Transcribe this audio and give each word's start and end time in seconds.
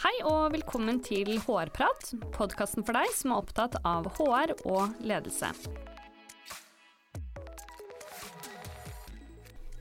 Hei 0.00 0.14
og 0.24 0.54
velkommen 0.54 0.96
til 1.04 1.28
HR-prat, 1.44 2.14
podkasten 2.32 2.86
for 2.88 2.96
deg 2.96 3.10
som 3.12 3.34
er 3.34 3.42
opptatt 3.42 3.74
av 3.84 4.06
HR 4.16 4.54
og 4.64 4.94
ledelse. 5.04 5.50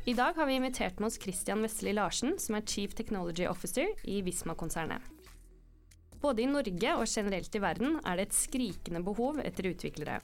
I 0.04 0.18
dag 0.18 0.36
har 0.36 0.50
vi 0.50 0.58
invitert 0.60 1.00
med 1.00 1.08
oss 1.08 1.22
Christian 1.24 1.64
Vestli 1.64 1.96
Larsen, 1.96 2.36
som 2.36 2.60
er 2.60 2.68
Chief 2.68 2.92
Technology 3.00 3.48
Officer 3.48 3.88
i 4.04 4.20
Visma-konsernet. 4.28 5.00
Både 6.20 6.44
i 6.44 6.52
Norge 6.52 7.00
og 7.00 7.08
generelt 7.08 7.56
i 7.56 7.64
verden 7.64 8.02
er 8.04 8.20
det 8.20 8.28
et 8.28 8.40
skrikende 8.42 9.00
behov 9.08 9.40
etter 9.40 9.72
utviklere. 9.72 10.20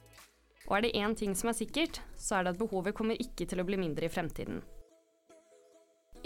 Og 0.68 0.76
er 0.76 0.84
det 0.84 0.96
én 1.00 1.16
ting 1.16 1.32
som 1.32 1.48
er 1.48 1.56
sikkert, 1.56 2.02
så 2.20 2.36
er 2.36 2.44
det 2.44 2.58
at 2.58 2.60
behovet 2.66 2.92
kommer 3.00 3.16
ikke 3.16 3.48
til 3.48 3.64
å 3.64 3.64
bli 3.64 3.80
mindre 3.80 4.10
i 4.10 4.12
fremtiden. 4.12 4.60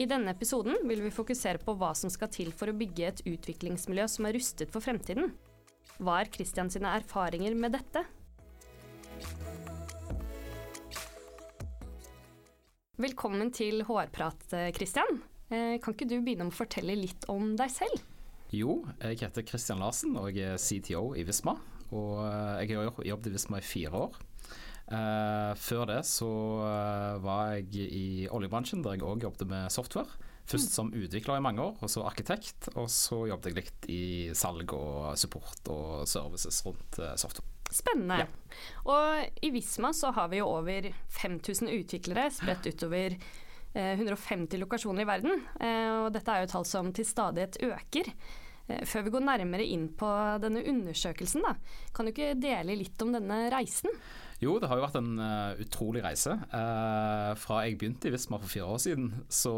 I 0.00 0.06
denne 0.08 0.32
episoden 0.32 0.78
vil 0.88 1.02
vi 1.04 1.10
fokusere 1.12 1.60
på 1.60 1.74
hva 1.76 1.90
som 1.98 2.08
skal 2.08 2.30
til 2.32 2.54
for 2.56 2.72
å 2.72 2.76
bygge 2.76 3.04
et 3.04 3.18
utviklingsmiljø 3.28 4.06
som 4.08 4.24
er 4.24 4.32
rustet 4.38 4.70
for 4.72 4.80
fremtiden. 4.80 5.34
Hva 6.00 6.22
er 6.22 6.30
Christian 6.32 6.70
sine 6.72 6.94
erfaringer 6.96 7.52
med 7.52 7.74
dette? 7.76 8.06
Velkommen 13.00 13.52
til 13.52 13.84
HR-prat, 13.84 14.46
Christian. 14.76 15.20
Eh, 15.52 15.76
kan 15.84 15.92
ikke 15.92 16.08
du 16.08 16.16
begynne 16.22 16.48
med 16.48 16.54
å 16.54 16.60
fortelle 16.62 16.96
litt 16.96 17.28
om 17.28 17.52
deg 17.60 17.68
selv? 17.74 18.00
Jo, 18.56 18.80
jeg 19.02 19.20
heter 19.20 19.44
Christian 19.52 19.84
Larsen 19.84 20.16
og 20.16 20.32
jeg 20.32 20.54
er 20.54 20.64
CTO 20.64 21.10
i 21.12 21.26
Visma. 21.28 21.58
Og 21.92 22.24
eh, 22.24 22.64
jeg 22.64 22.80
har 22.80 23.04
jobbet 23.12 23.28
i 23.28 23.36
Visma 23.36 23.60
i 23.60 23.68
fire 23.68 24.06
år. 24.06 24.20
Uh, 24.90 25.52
før 25.54 25.84
det 25.86 26.00
så 26.08 26.26
uh, 26.26 27.20
var 27.22 27.52
jeg 27.54 27.86
i 27.94 28.26
oljebransjen, 28.26 28.82
der 28.82 28.96
jeg 28.96 29.06
òg 29.06 29.22
jobbet 29.22 29.46
med 29.50 29.70
software. 29.70 30.10
Først 30.50 30.72
mm. 30.72 30.74
som 30.74 30.90
utvikler 30.90 31.38
i 31.38 31.44
mange 31.44 31.62
år, 31.62 31.76
og 31.78 31.92
så 31.92 32.02
arkitekt. 32.08 32.72
Og 32.74 32.88
så 32.90 33.20
jobbet 33.30 33.52
jeg 33.52 33.58
litt 33.60 33.86
i 33.92 34.02
salg 34.34 34.74
og 34.74 35.14
support 35.20 35.70
og 35.70 36.08
services 36.10 36.58
rundt 36.66 36.98
uh, 36.98 37.14
software. 37.14 37.46
Spennende. 37.70 38.24
Ja. 38.24 38.56
Og 38.90 39.44
i 39.46 39.52
Visma 39.54 39.92
så 39.94 40.10
har 40.16 40.26
vi 40.32 40.40
jo 40.40 40.48
over 40.50 40.90
5000 41.20 41.70
utviklere 41.70 42.26
spredt 42.34 42.66
utover 42.66 43.14
150 43.70 44.58
lokasjoner 44.58 45.04
i 45.04 45.06
verden. 45.06 45.44
Og 46.02 46.08
dette 46.10 46.34
er 46.34 46.42
jo 46.42 46.48
tall 46.50 46.66
som 46.66 46.88
til 46.90 47.06
stadighet 47.06 47.60
øker. 47.62 48.10
Før 48.90 49.04
vi 49.06 49.12
går 49.14 49.22
nærmere 49.22 49.68
inn 49.70 49.86
på 49.94 50.08
denne 50.42 50.64
undersøkelsen, 50.66 51.46
da, 51.46 51.54
kan 51.94 52.08
du 52.08 52.10
ikke 52.10 52.32
dele 52.42 52.74
litt 52.80 52.98
om 53.06 53.14
denne 53.14 53.44
reisen? 53.54 53.94
Jo, 54.40 54.54
det 54.56 54.70
har 54.70 54.78
jo 54.78 54.84
vært 54.86 54.96
en 54.96 55.20
uh, 55.20 55.58
utrolig 55.60 56.00
reise. 56.00 56.32
Uh, 56.48 57.36
fra 57.36 57.58
jeg 57.66 57.76
begynte 57.80 58.08
i 58.08 58.12
Visma 58.14 58.38
for 58.40 58.48
fire 58.48 58.70
år 58.72 58.80
siden, 58.80 59.10
så 59.28 59.52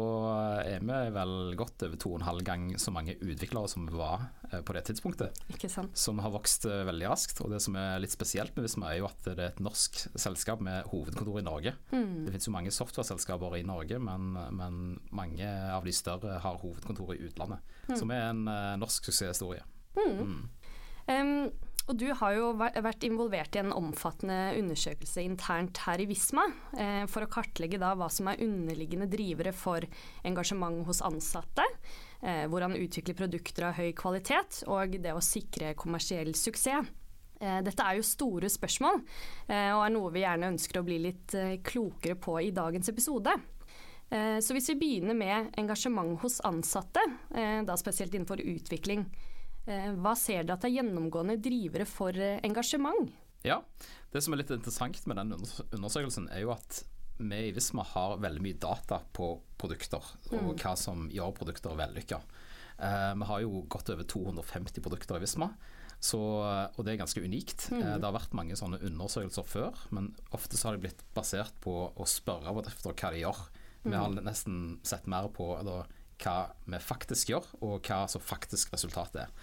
er 0.59 0.83
vi 0.83 0.97
vel 1.15 1.55
godt 1.59 1.85
over 1.87 2.01
to 2.01 2.11
og 2.11 2.19
en 2.19 2.25
halv 2.27 2.43
gang 2.43 2.65
så 2.81 2.91
mange 2.91 3.15
utviklere 3.15 3.71
som 3.71 3.87
vi 3.87 3.95
var 3.95 4.25
uh, 4.51 4.59
på 4.59 4.75
det 4.75 4.83
tidspunktet. 4.89 5.39
Ikke 5.55 5.71
sant. 5.71 5.95
Som 5.95 6.19
har 6.23 6.35
vokst 6.35 6.67
veldig 6.67 7.07
raskt. 7.07 7.39
Og 7.45 7.55
det 7.55 7.61
som 7.63 7.79
er 7.79 8.03
litt 8.03 8.11
spesielt 8.11 8.51
med 8.57 8.67
Visma, 8.67 8.91
er 8.91 8.99
jo 8.99 9.07
at 9.07 9.23
det 9.29 9.37
er 9.37 9.53
et 9.53 9.63
norsk 9.63 10.03
selskap 10.19 10.63
med 10.63 10.91
hovedkontor 10.91 11.39
i 11.39 11.47
Norge. 11.47 11.77
Mm. 11.95 12.25
Det 12.25 12.35
finnes 12.35 12.51
jo 12.51 12.57
mange 12.59 12.75
software-selskaper 12.75 13.59
i 13.61 13.65
Norge, 13.67 14.03
men, 14.03 14.33
men, 14.51 14.81
mange 15.15 15.47
av 15.47 15.87
de 15.87 15.95
større 15.95 16.41
har 16.43 16.59
hovedkontor 16.59 17.15
i 17.15 17.21
utlandet. 17.29 17.63
Mm. 17.87 17.95
Som 18.01 18.11
er 18.11 18.27
en 18.33 18.43
norsk 18.83 19.07
suksesshistorie. 19.07 19.63
Mm. 19.95 20.19
mm. 20.19 20.41
Um, 21.03 21.51
og 21.83 21.97
du 21.99 22.07
har 22.15 22.37
jo 22.37 22.53
vært 22.55 23.03
involvert 23.03 23.57
i 23.57 23.61
en 23.61 23.73
omfattende 23.75 24.53
undersøkelse 24.55 25.23
internt 25.25 25.81
her 25.83 25.99
i 25.99 26.07
Visma 26.07 26.45
eh, 26.79 27.03
for 27.11 27.25
å 27.25 27.31
kartlegge 27.31 27.79
da 27.81 27.91
hva 27.99 28.07
som 28.13 28.29
er 28.31 28.39
underliggende 28.45 29.09
drivere 29.11 29.51
for 29.51 29.83
engasjement 30.23 30.85
hos 30.87 31.03
ansatte, 31.03 31.65
eh, 32.21 32.45
hvordan 32.47 32.77
utvikle 32.79 33.17
produkter 33.19 33.67
av 33.67 33.75
høy 33.81 33.91
kvalitet 33.99 34.63
og 34.71 34.95
det 35.03 35.11
å 35.11 35.23
sikre 35.23 35.73
kommersiell 35.75 36.31
suksess. 36.39 36.87
Eh, 37.43 37.59
dette 37.65 37.83
er 37.83 37.99
jo 37.99 38.05
store 38.07 38.47
spørsmål, 38.51 39.01
eh, 39.49 39.71
og 39.75 39.83
er 39.83 39.91
noe 39.91 40.13
vi 40.15 40.23
gjerne 40.23 40.53
ønsker 40.53 40.79
å 40.79 40.85
bli 40.87 41.01
litt 41.03 41.35
eh, 41.35 41.57
klokere 41.65 42.15
på 42.15 42.37
i 42.39 42.53
dagens 42.55 42.87
episode. 42.93 43.35
Eh, 44.07 44.39
så 44.39 44.55
hvis 44.55 44.71
vi 44.71 44.79
begynner 44.79 45.17
med 45.17 45.51
engasjement 45.59 46.15
hos 46.23 46.39
ansatte, 46.47 47.03
da 47.33 47.75
spesielt 47.79 48.13
innenfor 48.13 48.39
utvikling, 48.39 49.07
hva 49.65 50.15
ser 50.19 50.43
dere 50.43 50.57
at 50.57 50.65
er 50.67 50.75
gjennomgående 50.77 51.37
drivere 51.41 51.85
for 51.87 52.17
eh, 52.19 52.41
engasjement? 52.43 53.11
Ja, 53.43 53.61
Det 54.11 54.21
som 54.23 54.33
er 54.33 54.43
litt 54.43 54.51
interessant 54.53 54.99
med 55.09 55.17
den 55.19 55.33
undersøkelsen, 55.35 56.29
er 56.31 56.45
jo 56.45 56.53
at 56.53 56.83
vi 57.17 57.39
i 57.47 57.53
Visma 57.53 57.83
har 57.87 58.17
veldig 58.21 58.41
mye 58.43 58.57
data 58.59 58.99
på 59.13 59.35
produkter, 59.59 60.03
og 60.31 60.53
mm. 60.53 60.57
hva 60.59 60.73
som 60.79 61.07
gjør 61.13 61.35
produkter 61.37 61.75
vellykka. 61.77 62.19
Eh, 62.77 63.13
vi 63.19 63.29
har 63.29 63.43
jo 63.43 63.63
godt 63.71 63.91
over 63.93 64.07
250 64.07 64.83
produkter 64.83 65.19
i 65.19 65.23
Visma, 65.23 65.49
så, 66.03 66.19
og 66.19 66.79
det 66.83 66.93
er 66.93 66.99
ganske 66.99 67.23
unikt. 67.23 67.69
Mm. 67.71 67.83
det 68.01 68.03
har 68.03 68.15
vært 68.15 68.33
mange 68.35 68.57
sånne 68.59 68.81
undersøkelser 68.83 69.45
før, 69.47 69.83
men 69.95 70.11
ofte 70.35 70.59
så 70.59 70.69
har 70.69 70.77
de 70.77 70.83
blitt 70.83 71.03
basert 71.15 71.55
på 71.63 71.75
å 71.95 72.07
spørre 72.09 72.51
bedrifter 72.57 72.91
hva 72.91 73.11
de 73.13 73.21
gjør. 73.23 73.43
Vi 73.83 73.95
har 73.95 74.11
mm. 74.11 74.23
nesten 74.25 74.57
sett 74.87 75.07
mer 75.11 75.29
på 75.31 75.53
eller, 75.57 75.87
hva 76.23 76.37
vi 76.65 76.79
faktisk 76.81 77.33
gjør, 77.33 77.47
og 77.61 77.87
hva 77.87 78.03
som 78.11 78.23
faktisk 78.23 78.73
resultatet 78.73 79.25
er. 79.25 79.37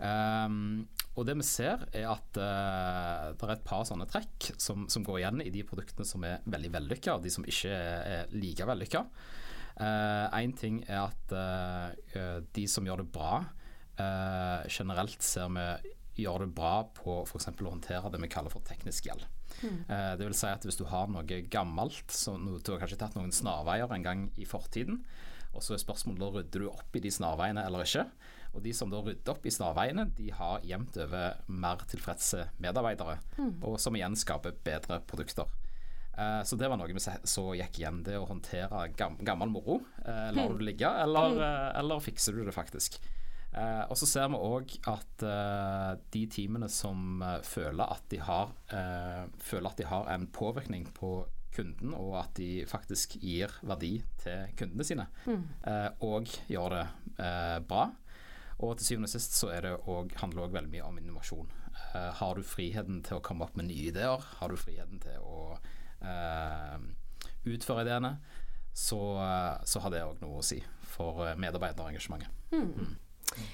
Um, 0.00 0.88
og 1.18 1.26
det 1.28 1.34
vi 1.36 1.44
ser 1.44 1.82
er 1.92 2.06
at 2.08 2.38
uh, 2.40 3.30
det 3.36 3.44
er 3.44 3.52
et 3.52 3.66
par 3.66 3.84
sånne 3.84 4.06
trekk 4.08 4.52
som, 4.56 4.86
som, 4.88 5.04
går 5.04 5.20
igjen 5.20 5.42
i 5.44 5.52
de 5.52 5.64
produktene 5.66 6.08
som 6.08 6.24
er 6.24 6.40
veldig 6.48 6.72
vellykka, 6.78 7.18
og 7.18 7.26
de 7.26 7.32
som 7.34 7.44
ikke 7.44 7.72
er, 7.74 8.32
like 8.32 8.68
vellykka. 8.68 9.04
Én 9.80 10.54
uh, 10.54 10.58
ting 10.60 10.80
er 10.88 11.02
at 11.02 11.34
uh, 11.36 12.40
de 12.56 12.66
som 12.68 12.86
gjør 12.86 13.04
det 13.04 13.12
bra, 13.14 13.40
generelt 14.72 15.20
ser 15.20 15.50
vi 15.52 16.22
gjør 16.22 16.46
det 16.46 16.54
bra 16.56 16.86
på 16.96 17.18
f.eks. 17.26 17.50
å 17.50 17.66
håndtere 17.66 18.08
det 18.08 18.20
vi 18.22 18.30
kaller 18.32 18.48
for 18.48 18.64
teknisk 18.64 19.10
gjeld. 19.10 19.26
Mm. 19.60 19.82
det 20.16 20.24
vil 20.24 20.36
si 20.38 20.48
at 20.48 20.64
hvis 20.64 20.78
du 20.78 20.86
har 20.88 21.10
noe 21.12 21.40
gammelt, 21.52 22.14
så 22.16 22.32
du 22.40 22.70
har 22.72 22.80
kanskje 22.80 22.96
tatt 23.02 23.18
noen 23.18 23.34
snarveier 23.34 23.92
en 23.92 24.06
gang 24.06 24.22
i 24.40 24.46
fortiden, 24.48 25.02
og 25.50 25.64
så 25.64 25.74
er 25.74 25.82
spørsmålet 25.82 26.22
da 26.22 26.28
rydder 26.34 26.62
du 26.62 26.68
opp 26.70 26.96
i 26.96 27.02
de 27.02 27.10
snarveiene 27.12 27.64
eller 27.66 27.86
ikke. 27.86 28.04
Og 28.54 28.62
de 28.64 28.74
som 28.74 28.90
da 28.90 29.00
rydder 29.02 29.32
opp 29.32 29.46
i 29.46 29.52
snarveiene, 29.54 30.08
de 30.18 30.30
har 30.34 30.62
jevnt 30.66 30.98
over 31.02 31.40
mer 31.50 31.82
tilfredse 31.90 32.46
medarbeidere. 32.62 33.18
Mm. 33.38 33.56
Og 33.66 33.78
som 33.82 33.96
igjen 33.98 34.18
skaper 34.18 34.56
bedre 34.66 35.00
produkter. 35.10 35.50
Eh, 36.18 36.42
så 36.46 36.58
det 36.58 36.68
var 36.70 36.78
noe 36.80 36.90
vi 36.90 37.02
så 37.02 37.46
gikk 37.58 37.80
igjen. 37.80 38.02
Det 38.06 38.18
å 38.18 38.28
håndtere 38.30 38.88
gam 38.98 39.18
gammel 39.26 39.52
moro. 39.52 39.80
Eh, 40.04 40.28
lar 40.36 40.52
du 40.52 40.60
det 40.60 40.70
ligge, 40.72 40.90
eller, 41.04 41.38
uh, 41.38 41.78
eller, 41.78 42.02
fikser 42.04 42.36
du 42.36 42.44
det 42.46 42.56
faktisk? 42.56 43.02
og 43.50 43.96
så 43.98 44.06
ser 44.06 44.28
vi 44.30 44.38
òg 44.38 44.72
at 44.86 45.22
de 46.14 46.20
teamene 46.30 46.68
som 46.70 47.18
føler 47.42 47.82
at 47.82 48.04
de 48.12 48.20
har 48.22 48.52
føler 49.42 49.66
at 49.66 49.80
de 49.80 49.88
har 49.90 50.06
en 50.14 50.28
påvirkning 50.30 50.84
på 50.94 51.10
kunden, 51.54 51.94
og 51.96 52.14
at 52.22 52.34
de 52.38 52.64
faktisk 52.68 53.16
gir 53.22 53.52
verdi 53.66 53.96
til 54.22 54.52
kundene 54.58 54.86
sine. 54.86 55.06
Mm. 55.26 55.42
Eh, 55.66 55.88
og 56.06 56.30
gjør 56.50 56.76
det 56.76 56.84
eh, 57.24 57.58
bra. 57.66 57.88
Og 58.60 58.76
til 58.76 58.90
syvende 58.90 59.08
og 59.08 59.14
sist 59.14 59.38
så 59.38 59.50
det 59.64 59.72
også, 59.78 60.20
handler 60.20 60.42
det 60.42 60.46
òg 60.46 60.56
veldig 60.58 60.72
mye 60.74 60.88
om 60.88 61.00
innovasjon. 61.00 61.52
Eh, 61.94 62.10
har 62.20 62.36
du 62.36 62.46
friheten 62.46 63.02
til 63.06 63.18
å 63.18 63.24
komme 63.24 63.46
opp 63.46 63.56
med 63.58 63.70
nye 63.70 63.88
ideer, 63.92 64.26
har 64.40 64.52
du 64.52 64.60
friheten 64.60 65.00
til 65.02 65.24
å 65.24 65.56
eh, 66.04 66.76
utføre 67.50 67.86
ideene, 67.86 68.18
så, 68.76 69.00
så 69.66 69.80
har 69.82 69.92
det 69.92 70.04
òg 70.06 70.20
noe 70.22 70.38
å 70.38 70.46
si 70.46 70.60
for 70.86 71.24
medarbeiderengasjementet. 71.40 72.30
Mm. 72.54 72.68
Mm. 72.76 73.48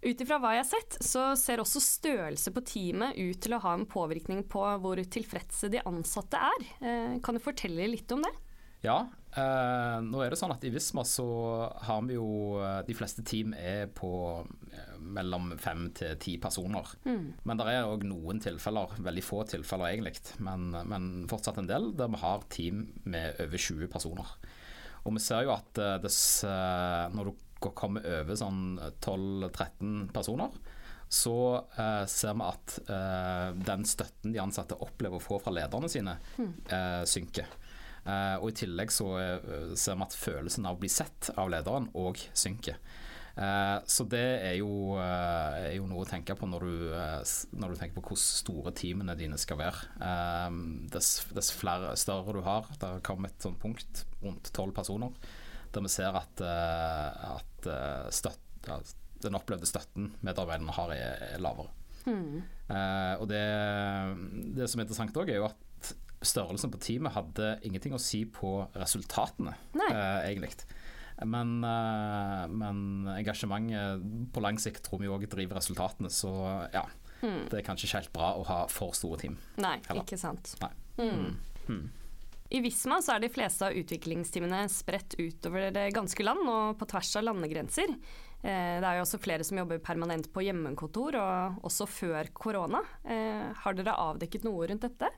Ut 0.00 0.22
ifra 0.24 0.38
hva 0.40 0.54
jeg 0.56 0.62
har 0.62 0.68
sett, 0.70 0.98
så 1.04 1.24
ser 1.36 1.60
også 1.60 1.82
størrelse 1.84 2.52
på 2.56 2.62
teamet 2.64 3.18
ut 3.20 3.40
til 3.44 3.52
å 3.52 3.60
ha 3.60 3.74
en 3.76 3.88
påvirkning 3.88 4.46
på 4.48 4.62
hvor 4.80 5.00
tilfredse 5.12 5.68
de 5.72 5.82
ansatte 5.84 6.40
er. 6.40 6.70
Eh, 6.80 7.18
kan 7.24 7.36
du 7.36 7.42
fortelle 7.44 7.90
litt 7.92 8.12
om 8.16 8.24
det? 8.24 8.32
Ja, 8.80 9.02
eh, 9.36 9.96
nå 10.00 10.22
er 10.24 10.32
det 10.32 10.38
sånn 10.40 10.54
at 10.54 10.62
i 10.64 10.70
Visma 10.72 11.02
så 11.04 11.26
har 11.84 12.00
vi 12.06 12.16
jo 12.16 12.56
eh, 12.62 12.78
De 12.86 12.96
fleste 12.96 13.20
team 13.28 13.52
er 13.52 13.90
på 13.92 14.12
eh, 14.40 14.94
mellom 14.96 15.52
fem 15.60 15.90
til 15.96 16.16
ti 16.22 16.38
personer. 16.40 16.88
Mm. 17.04 17.26
Men 17.44 17.60
det 17.60 17.68
er 17.68 17.90
òg 17.90 18.06
noen 18.08 18.40
tilfeller, 18.40 18.96
veldig 19.04 19.26
få 19.26 19.42
tilfeller 19.52 19.92
egentlig, 19.92 20.16
men, 20.40 20.72
men, 20.88 21.10
fortsatt 21.28 21.60
en 21.60 21.68
del, 21.68 21.90
der 21.98 22.08
vi 22.08 22.22
har 22.24 22.48
team 22.48 22.86
med 23.04 23.36
over 23.44 23.64
20 23.68 23.92
personer. 23.92 24.32
Og 25.04 25.16
vi 25.16 25.24
ser 25.24 25.44
jo 25.44 25.52
at 25.54 25.78
dess, 26.00 26.42
når 26.44 27.30
du 27.30 27.36
kommer 27.60 28.04
over 28.20 28.38
sånn 28.38 28.78
12-13 29.04 30.08
personer, 30.14 30.54
så 31.10 31.66
eh, 31.74 32.04
ser 32.06 32.36
vi 32.38 32.46
at 32.46 32.76
eh, 32.86 33.48
den 33.66 33.84
støtten 33.88 34.32
de 34.34 34.40
ansatte 34.42 34.78
opplever 34.78 35.18
å 35.18 35.24
få 35.24 35.40
fra 35.42 35.52
lederne 35.52 35.90
sine, 35.90 36.14
mm. 36.38 36.52
eh, 36.70 37.02
synker. 37.10 37.50
Eh, 38.06 38.36
og 38.38 38.52
I 38.52 38.58
tillegg 38.62 38.92
så 38.94 39.12
eh, 39.20 39.72
ser 39.78 39.98
vi 39.98 40.06
at 40.06 40.16
følelsen 40.16 40.68
av 40.68 40.78
å 40.78 40.80
bli 40.80 40.90
sett 40.92 41.32
av 41.34 41.50
lederen 41.52 41.90
òg 41.98 42.22
synker. 42.30 42.78
Eh, 43.40 43.76
så 43.90 44.06
det 44.10 44.28
er 44.46 44.56
jo, 44.60 44.94
er 45.02 45.74
jo, 45.76 45.90
noe 45.90 46.04
å 46.04 46.08
tenke 46.08 46.38
på 46.38 46.46
når 46.46 46.66
du, 46.66 46.88
når 47.58 47.74
du, 47.74 47.80
tenker 47.80 47.98
på 47.98 48.12
hvor 48.12 48.22
store 48.22 48.74
teamene 48.76 49.18
dine 49.18 49.38
skal 49.40 49.60
være. 49.60 49.90
dess, 50.94 51.12
dess 51.34 51.52
flere, 51.58 51.96
større 51.98 52.38
du 52.38 52.42
har, 52.46 52.70
det 52.80 52.96
kommer 53.06 53.30
et 53.30 53.42
sånt 53.42 53.60
punkt 53.62 54.06
rundt 54.22 54.54
tolv 54.56 54.78
personer 54.78 55.10
der 55.74 55.84
vi 55.84 55.92
ser 55.92 56.16
at, 56.18 56.42
eh, 56.42 57.34
at 57.36 57.68
eh, 57.70 58.08
støtt, 58.14 58.70
den 59.20 59.36
opplevde 59.36 59.68
støtten 59.68 60.10
medarbeiderne 60.26 60.74
har, 60.74 60.94
er, 60.96 61.24
er 61.34 61.42
lavere. 61.42 61.70
Mm. 62.08 62.40
Uh, 62.70 63.14
og 63.20 63.26
det, 63.28 63.42
det 64.56 64.68
som 64.70 64.80
er 64.80 64.86
interessant 64.86 65.18
òg, 65.20 65.28
er 65.28 65.42
jo 65.42 65.48
at 65.50 65.90
størrelsen 66.24 66.72
på 66.72 66.80
teamet 66.80 67.12
hadde 67.12 67.50
ingenting 67.66 67.96
å 67.96 68.00
si 68.00 68.22
på 68.28 68.54
resultatene, 68.76 69.52
uh, 69.76 70.20
egentlig. 70.24 70.54
Men, 71.28 71.58
uh, 71.60 72.46
men, 72.48 72.82
engasjementet 73.12 74.32
på 74.32 74.44
lang 74.44 74.60
sikt 74.60 74.86
tror 74.86 75.02
vi 75.02 75.12
òg 75.12 75.28
driver 75.28 75.60
resultatene, 75.60 76.12
så 76.12 76.32
ja. 76.72 76.86
Mm. 77.20 77.50
Det 77.52 77.58
er 77.58 77.64
kanskje 77.66 77.84
ikke 77.84 77.98
helt 77.98 78.12
bra 78.16 78.28
å 78.40 78.44
ha 78.48 78.60
for 78.72 78.96
store 78.96 79.20
team. 79.20 79.34
Nei, 79.60 79.76
heller. 79.90 80.06
ikke 80.06 80.16
sant. 80.20 80.54
Nei. 80.62 80.72
Mm. 81.68 81.90
I 82.50 82.58
Visma 82.64 82.98
så 82.98 83.14
er 83.14 83.22
de 83.22 83.30
fleste 83.30 83.68
av 83.68 83.76
utviklingsteamene 83.78 84.64
spredt 84.72 85.14
utover 85.20 85.68
det 85.74 85.92
ganske 85.94 86.24
land 86.24 86.48
og 86.50 86.80
på 86.80 86.88
tvers 86.90 87.12
av 87.20 87.28
landegrenser. 87.28 87.92
Eh, 88.42 88.76
det 88.82 88.86
er 88.88 88.98
jo 88.98 89.04
også 89.04 89.20
flere 89.22 89.46
som 89.46 89.60
jobber 89.60 89.82
permanent 89.84 90.26
på 90.34 90.42
hjemmekontor, 90.42 91.18
og 91.20 91.66
også 91.68 91.86
før 91.86 92.30
korona. 92.34 92.82
Eh, 93.04 93.50
har 93.62 93.76
dere 93.78 93.98
avdekket 94.02 94.46
noe 94.48 94.66
rundt 94.66 94.86
dette? 94.88 95.12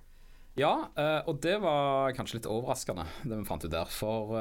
Ja, 0.60 0.90
eh, 1.00 1.22
og 1.30 1.40
det 1.40 1.56
var 1.62 2.12
kanskje 2.12 2.42
litt 2.42 2.50
overraskende, 2.52 3.06
det 3.24 3.38
vi 3.40 3.48
fant 3.48 3.64
ut 3.64 3.72
der. 3.72 3.88
For 3.88 4.36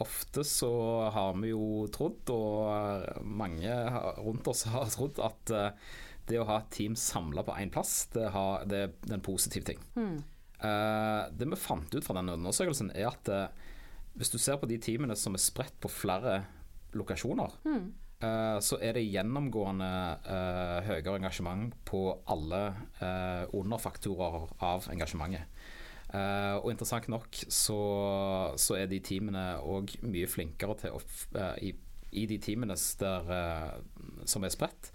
ofte 0.00 0.46
så 0.48 0.72
har 1.12 1.36
vi 1.36 1.52
jo 1.52 1.84
trodd, 1.92 2.32
og 2.32 3.20
mange 3.28 3.76
rundt 4.22 4.48
oss 4.48 4.64
har 4.72 4.88
trodd, 4.94 5.20
at 5.20 5.56
det 6.30 6.38
å 6.40 6.46
ha 6.48 6.62
et 6.62 6.72
team 6.72 6.94
samla 6.96 7.44
på 7.44 7.60
én 7.60 7.72
plass, 7.74 8.06
det, 8.14 8.30
har, 8.32 8.64
det, 8.70 8.86
er 8.86 9.16
en 9.18 9.24
positiv 9.24 9.66
ting. 9.68 9.82
Mm. 9.98 10.22
Uh, 10.62 11.26
det 11.34 11.48
vi 11.50 11.58
fant 11.58 11.94
ut 11.94 12.04
fra 12.06 12.14
den 12.20 12.30
undersøkelsen, 12.36 12.92
er 12.94 13.10
at 13.10 13.30
uh, 13.32 13.72
hvis 14.14 14.30
du 14.30 14.38
ser 14.38 14.60
på 14.60 14.68
de 14.70 14.78
teamene 14.82 15.16
som 15.18 15.34
er 15.34 15.42
spredt 15.42 15.74
på 15.82 15.90
flere 15.90 16.42
lokasjoner, 16.94 17.56
mm. 17.66 17.86
uh, 18.22 18.58
så 18.62 18.78
er 18.78 18.94
det 18.94 19.08
gjennomgående 19.08 19.90
høyere 20.86 21.16
engasjement 21.18 21.74
på 21.88 22.04
alle 22.30 22.62
underfaktorer 23.56 24.52
av 24.62 24.90
engasjementet. 24.92 25.48
og 26.12 26.68
interessant 26.70 27.08
nok 27.08 27.38
så, 27.48 27.78
så 28.60 28.76
er 28.76 28.86
de 28.86 29.00
teamene 29.00 29.56
òg 29.64 29.96
mye 30.04 30.28
flinkere 30.28 30.76
til 30.76 30.98
å 30.98 31.00
i, 31.64 31.72
i, 32.12 32.26
de 32.26 32.38
teamene 32.38 32.76
der, 33.00 33.32
som 34.28 34.44
er 34.44 34.52
spredt, 34.52 34.92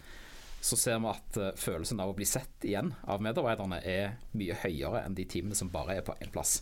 så 0.62 0.78
ser 0.80 1.00
vi 1.02 1.10
at 1.12 1.40
uh, 1.42 1.50
følelsen 1.58 2.02
av 2.04 2.12
å 2.12 2.18
bli 2.18 2.28
sett 2.28 2.68
igjen 2.68 2.94
av 3.08 3.24
medarbeiderne 3.24 3.82
er 3.86 4.18
mye 4.38 4.58
høyere 4.64 5.06
enn 5.06 5.18
de 5.18 5.28
teamene 5.30 5.58
som 5.58 5.72
bare 5.74 6.00
er 6.00 6.08
på 6.08 6.18
én 6.24 6.32
plass. 6.34 6.62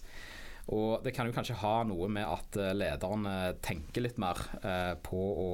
Og 0.74 1.03
Det 1.06 1.12
kan 1.13 1.27
jo 1.30 1.33
kanskje 1.36 1.59
ha 1.62 1.83
noe 1.86 2.07
med 2.09 2.25
at 2.25 2.56
lederen 2.57 3.27
lederne 3.27 3.33
tenker 3.62 4.01
litt 4.01 4.18
mer 4.18 4.39
uh, 4.63 4.97
på 4.97 5.19
å 5.19 5.50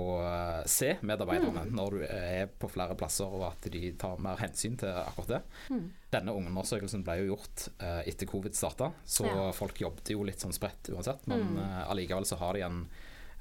se 0.64 0.94
medarbeiderne 1.04 1.66
mm. 1.68 1.74
når 1.76 1.98
du 1.98 2.06
er 2.08 2.48
på 2.48 2.70
flere 2.72 2.96
plasser, 2.96 3.28
og 3.28 3.50
at 3.50 3.68
de 3.74 3.92
tar 4.00 4.22
mer 4.24 4.40
hensyn 4.40 4.80
til 4.80 4.96
akkurat 5.04 5.34
det. 5.36 5.42
Mm. 5.76 5.86
Denne 6.16 6.36
undersøkelsen 6.40 7.04
ble 7.04 7.18
jo 7.22 7.34
gjort 7.34 7.68
etter 7.80 8.28
covid 8.28 8.56
starta, 8.56 8.94
så 9.04 9.28
ja. 9.28 9.46
folk 9.56 9.84
jobbet 9.84 10.14
jo 10.16 10.24
litt 10.28 10.44
sånn 10.44 10.56
spredt 10.56 10.92
uansett. 10.96 11.28
Men 11.32 11.58
mm. 11.58 11.62
allikevel 11.92 12.28
så 12.28 12.40
har 12.40 12.56
de 12.56 12.66
en 12.68 12.82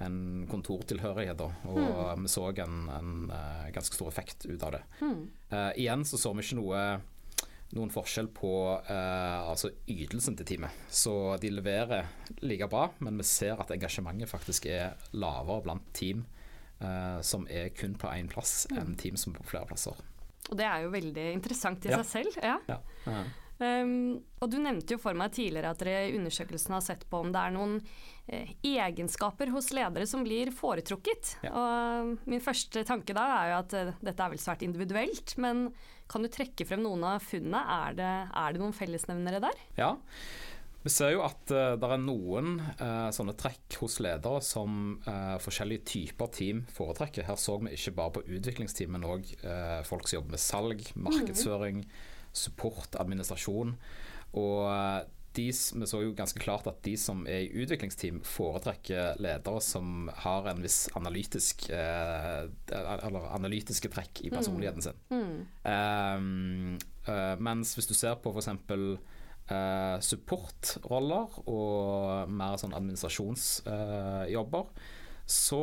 en 0.00 0.46
kontortilhørighet. 0.50 1.38
Da, 1.38 1.50
og 1.68 1.78
mm. 1.80 2.24
vi 2.24 2.32
så 2.32 2.48
en, 2.64 2.82
en 2.96 3.14
uh, 3.30 3.70
ganske 3.74 3.96
stor 3.96 4.10
effekt 4.10 4.46
ut 4.48 4.62
av 4.66 4.76
det. 4.76 4.82
Mm. 5.00 5.22
Uh, 5.52 5.70
igjen 5.76 6.04
så 6.08 6.20
så 6.20 6.34
vi 6.36 6.46
ikke 6.46 6.60
noe 6.60 6.84
noen 7.70 7.92
forskjell 7.94 8.26
på 8.34 8.52
uh, 8.82 9.46
altså 9.46 9.70
ytelsen 9.86 10.34
til 10.38 10.48
teamet. 10.48 10.86
Så 10.90 11.14
de 11.42 11.52
leverer 11.54 12.08
like 12.42 12.66
bra, 12.70 12.88
men 12.98 13.20
vi 13.20 13.28
ser 13.28 13.60
at 13.62 13.70
engasjementet 13.74 14.30
faktisk 14.30 14.66
er 14.70 14.98
lavere 15.12 15.66
blant 15.68 15.90
team 15.96 16.26
som 17.20 17.42
er 17.52 17.66
kun 17.76 17.92
på 18.00 18.08
én 18.08 18.24
plass, 18.32 18.62
mm. 18.70 18.78
enn 18.80 18.94
team 18.96 19.18
som 19.20 19.34
er 19.34 19.42
på 19.42 19.50
flere 19.50 19.68
plasser. 19.68 19.98
Og 20.48 20.56
det 20.56 20.64
er 20.64 20.86
jo 20.86 20.92
veldig 20.94 21.26
interessant 21.34 21.84
i 21.84 21.90
ja. 21.92 21.98
seg 22.00 22.08
selv. 22.24 22.38
Ja. 22.40 22.54
ja. 23.04 23.18
Um, 23.60 24.22
og 24.40 24.48
du 24.48 24.56
nevnte 24.56 24.94
jo 24.94 25.00
for 25.02 25.16
meg 25.18 25.34
tidligere 25.36 25.74
at 25.74 25.82
dere 25.82 26.06
i 26.08 26.14
undersøkelsen 26.16 26.72
har 26.72 26.84
sett 26.84 27.02
på 27.10 27.18
om 27.20 27.28
det 27.32 27.40
er 27.42 27.52
noen 27.52 27.74
eh, 28.32 28.54
egenskaper 28.64 29.50
hos 29.52 29.68
ledere 29.76 30.06
som 30.08 30.22
blir 30.24 30.48
foretrukket. 30.56 31.34
Ja. 31.44 31.52
Og 31.52 32.30
min 32.30 32.40
første 32.40 32.86
tanke 32.88 33.16
da 33.16 33.26
er 33.36 33.50
jo 33.50 33.58
at 33.58 33.74
uh, 33.76 33.90
dette 34.00 34.24
er 34.24 34.32
vel 34.32 34.40
svært 34.40 34.64
individuelt, 34.64 35.34
men 35.36 35.66
kan 36.10 36.24
du 36.24 36.30
trekke 36.32 36.64
frem 36.66 36.80
noen 36.86 37.04
av 37.06 37.20
funnene? 37.26 37.60
Er 37.60 37.98
det, 37.98 38.12
er 38.40 38.54
det 38.56 38.62
noen 38.62 38.76
fellesnevnere 38.76 39.42
der? 39.44 39.60
Ja. 39.76 39.90
Vi 40.80 40.88
ser 40.88 41.12
jo 41.12 41.20
at 41.26 41.52
uh, 41.52 41.74
det 41.76 41.90
er 41.92 42.00
noen 42.00 42.54
uh, 42.80 43.10
sånne 43.12 43.34
trekk 43.36 43.76
hos 43.82 43.98
ledere 44.00 44.40
som 44.40 44.94
uh, 45.04 45.36
forskjellige 45.42 45.84
typer 45.90 46.32
team 46.32 46.62
foretrekker. 46.72 47.28
Her 47.28 47.36
så 47.36 47.58
vi 47.60 47.74
ikke 47.76 47.92
bare 47.98 48.16
på 48.16 48.24
utviklingsteam, 48.24 48.96
men 48.96 49.04
òg 49.04 49.28
folk 49.84 50.08
som 50.08 50.22
jobber 50.22 50.38
med 50.38 50.42
salg, 50.46 50.88
markedsføring. 50.96 51.84
Mm 51.84 52.09
support, 52.32 52.94
administrasjon. 53.00 53.74
Og 54.38 54.68
eh, 54.70 55.00
de, 55.36 55.46
vi 55.52 55.86
så 55.86 56.00
jo 56.02 56.14
ganske 56.16 56.40
klart 56.42 56.66
at 56.66 56.80
de 56.82 56.96
som 56.98 57.22
er 57.30 57.44
i 57.44 57.62
utviklingsteam, 57.62 58.20
foretrekker 58.26 59.20
ledere 59.22 59.60
som 59.62 60.10
har 60.24 60.48
en 60.50 60.62
viss 60.64 60.88
analytisk 60.98 61.68
eh, 61.70 62.50
eller 62.74 63.28
analytiske 63.36 63.88
trekk 63.94 64.24
i 64.26 64.32
personligheten 64.34 64.82
sin. 64.82 64.98
Mm. 65.14 65.46
Mm. 65.64 66.78
Uh, 67.06 67.36
mens 67.42 67.74
hvis 67.76 67.88
du 67.90 67.94
ser 67.96 68.14
på 68.22 68.32
f.eks. 68.34 68.48
Uh, 69.50 69.98
supportroller 70.04 71.26
og 71.50 72.30
mer 72.30 72.54
sånn 72.60 72.76
administrasjonsjobber, 72.76 74.64
uh, 74.66 74.70
så 75.30 75.62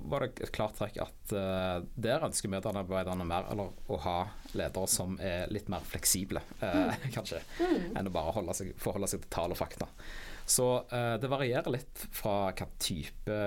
var 0.00 0.20
det 0.20 0.42
et 0.44 0.50
klart 0.52 0.76
trekk 0.76 0.98
at 1.00 1.32
uh, 1.32 1.80
der 1.96 2.26
ønsker 2.26 2.50
medarbeiderne 2.52 3.24
mer 3.24 3.46
eller 3.48 3.72
å 3.88 3.96
ha 4.04 4.16
ledere 4.52 4.90
som 4.90 5.14
er 5.24 5.48
litt 5.48 5.70
mer 5.72 5.86
fleksible, 5.88 6.42
uh, 6.60 6.92
kanskje, 7.16 7.40
mm. 7.56 7.94
enn 7.96 8.10
å 8.10 8.12
bare 8.12 8.44
seg, 8.58 8.74
forholde 8.76 9.08
seg 9.08 9.24
til 9.24 9.32
tall 9.32 9.56
og 9.56 9.60
fakta. 9.62 9.88
Så 10.44 10.66
uh, 10.92 11.16
det 11.20 11.32
varierer 11.32 11.72
litt 11.72 12.04
fra 12.12 12.52
hva 12.52 12.68
type 12.76 13.40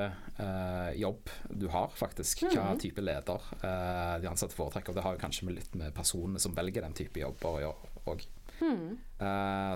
jobb 0.97 1.29
du 1.53 1.67
har, 1.69 1.93
faktisk. 1.93 2.47
Hva 2.47 2.71
mm. 2.71 2.81
type 2.81 3.03
leder 3.05 3.49
de 3.61 4.29
ansatte 4.29 4.57
foretrekker. 4.57 4.89
Og 4.89 4.97
Det 4.97 5.03
har 5.05 5.13
jo 5.13 5.21
kanskje 5.21 5.45
med 5.45 5.59
litt 5.59 5.75
med 5.77 5.93
personene 5.93 6.41
som 6.41 6.55
velger 6.57 6.81
den 6.81 6.97
type 6.97 7.21
jobber 7.21 7.59
å 7.59 7.61
gjøre 7.67 7.91
òg. 8.09 8.25
Mm. 8.61 8.97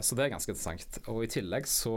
så 0.05 0.17
det 0.17 0.25
er 0.25 0.33
ganske 0.33 0.53
interessant. 0.53 0.99
Og 1.13 1.27
i 1.27 1.29
tillegg 1.29 1.69
så 1.69 1.93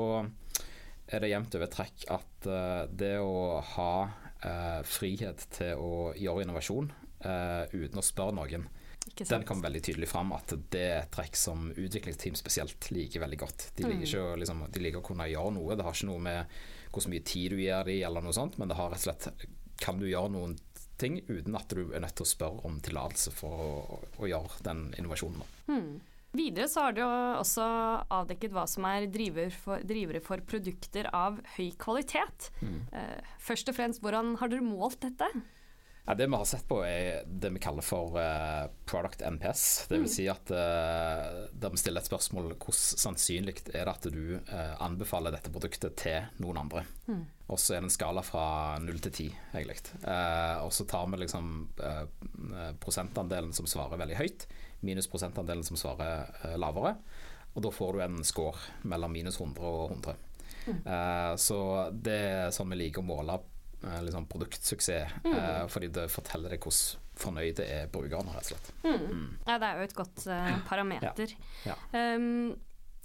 er 1.09 1.25
det 1.25 1.33
jevnt 1.33 1.57
over 1.59 1.71
trekk 1.73 2.09
at 2.15 2.49
uh, 2.49 2.85
det 2.91 3.17
å 3.23 3.61
ha 3.75 3.93
uh, 4.09 4.81
frihet 4.87 5.47
til 5.55 5.81
å 5.81 5.93
gjøre 6.19 6.45
innovasjon 6.45 6.91
uh, 7.25 7.65
uten 7.73 8.01
å 8.01 8.05
spørre 8.05 8.37
noen, 8.39 8.69
den 9.17 9.45
kom 9.49 9.63
veldig 9.65 9.81
tydelig 9.83 10.09
fram 10.11 10.33
at 10.37 10.53
det 10.73 10.85
er 10.85 10.99
et 11.03 11.13
trekk 11.15 11.37
som 11.39 11.71
utviklingsteam 11.73 12.37
spesielt 12.39 12.91
liker 12.93 13.23
veldig 13.23 13.39
godt. 13.41 13.69
De 13.79 13.87
liker, 13.87 14.05
ikke, 14.05 14.25
å, 14.25 14.35
liksom, 14.41 14.65
de 14.75 14.83
liker 14.85 15.01
å 15.01 15.07
kunne 15.07 15.29
gjøre 15.31 15.55
noe. 15.57 15.77
Det 15.79 15.87
har 15.87 15.97
ikke 15.97 16.11
noe 16.11 16.25
med 16.29 16.59
hvor 16.93 17.09
mye 17.13 17.25
tid 17.27 17.55
du 17.55 17.63
gir 17.63 17.89
dem, 17.89 18.03
eller 18.09 18.25
noe 18.25 18.37
sånt, 18.37 18.59
men 18.61 18.71
det 18.71 18.79
har 18.79 18.93
rett 18.93 19.05
og 19.05 19.09
slett 19.09 19.49
Kan 19.79 20.01
du 20.01 20.09
gjøre 20.09 20.33
noen 20.35 20.57
ting 20.99 21.21
uten 21.29 21.55
at 21.55 21.71
du 21.71 21.93
er 21.95 22.03
nødt 22.03 22.17
til 22.19 22.27
å 22.27 22.33
spørre 22.33 22.65
om 22.67 22.81
tillatelse 22.83 23.33
for 23.35 23.65
å, 23.65 23.99
å, 24.19 24.25
gjøre 24.27 24.65
den 24.67 24.89
innovasjonen? 24.99 25.45
Mm. 25.71 25.93
Videre 26.37 26.69
så 26.69 26.83
har 26.85 26.97
du 26.97 27.03
også 27.05 27.65
avdekket 28.13 28.53
hva 28.53 28.67
som 28.69 28.85
er 28.85 29.07
driver 29.09 29.53
for, 29.55 29.85
drivere 29.87 30.21
for 30.25 30.43
produkter 30.45 31.09
av 31.17 31.39
høy 31.57 31.71
kvalitet. 31.81 32.51
Mm. 32.61 32.83
Uh, 32.93 33.31
først 33.41 33.71
og 33.73 33.79
fremst, 33.79 34.03
hvordan 34.05 34.37
har 34.41 34.53
dere 34.53 34.67
målt 34.67 35.01
dette? 35.07 35.31
Ja, 36.09 36.15
det 36.15 36.27
vi 36.27 36.37
har 36.41 36.45
sett 36.49 36.65
på 36.65 36.79
er 36.89 37.27
det 37.29 37.51
vi 37.53 37.61
kaller 37.61 37.85
for 37.85 38.15
uh, 38.17 38.65
product 38.89 39.21
NPS. 39.21 39.65
Det 39.91 39.99
vil 39.99 40.07
mm. 40.07 40.13
si 40.15 40.25
at 40.33 40.53
uh, 40.57 41.49
der 41.53 41.75
vi 41.75 41.81
stiller 41.83 42.01
et 42.01 42.09
spørsmål 42.09 42.55
hvor 42.55 42.77
sannsynlig 42.77 43.59
er 43.75 43.85
det 43.85 43.93
at 43.93 44.09
du 44.15 44.39
uh, 44.39 44.73
anbefaler 44.87 45.37
dette 45.37 45.53
produktet 45.53 45.99
til 46.01 46.25
noen 46.41 46.63
andre. 46.63 46.87
Mm. 47.13 47.27
Og 47.53 47.61
så 47.61 47.77
er 47.77 47.83
det 47.83 47.91
en 47.91 47.93
skala 47.93 48.25
fra 48.25 48.47
null 48.81 49.03
til 49.05 49.13
ti, 49.19 49.27
egentlig. 49.57 49.93
og 50.61 50.69
så 50.77 50.85
tar 50.85 51.07
vi 51.09 51.17
liksom 51.23 51.47
prosentandelen 52.77 53.55
som 53.57 53.65
svarer 53.65 53.97
veldig 53.97 54.19
høyt 54.19 54.45
minus 54.81 55.09
prosentandelen 55.11 55.65
som 55.65 55.77
svarer 55.77 56.31
eh, 56.45 56.57
lavere. 56.61 56.95
Og 57.55 57.63
da 57.65 57.73
får 57.75 57.97
du 57.97 58.03
en 58.05 58.19
score 58.27 58.87
mellom 58.91 59.13
minus 59.13 59.41
100 59.41 59.65
og 59.67 59.95
100. 59.97 60.17
Mm. 60.69 60.81
Eh, 60.85 61.33
så 61.41 61.61
det 61.93 62.19
er 62.19 62.55
sånn 62.55 62.71
vi 62.75 62.81
liker 62.85 63.03
å 63.03 63.09
måle 63.09 63.39
eh, 63.83 64.01
liksom 64.07 64.29
produktsuksess, 64.31 65.19
mm. 65.25 65.69
fordi 65.73 65.91
det 65.99 66.09
forteller 66.13 66.55
deg 66.55 66.63
hvordan 66.63 67.05
fornøyde 67.19 67.65
er 67.67 67.89
brukerne, 67.91 68.31
rett 68.31 68.47
og 68.47 68.53
slett. 68.53 68.73
Mm. 68.85 68.95
mm. 68.95 69.29
Ja, 69.49 69.59
det 69.59 69.69
er 69.69 69.81
jo 69.81 69.89
et 69.89 69.99
godt 69.99 70.25
parameter. 70.69 71.37
Ja. 71.67 71.75
Ja. 71.75 72.15
Um, 72.15 72.55